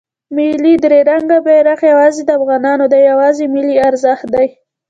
[0.35, 4.47] ملی درې رنګه بیرغ یواځې د افغانانو دی او یو ملی ارزښت دی.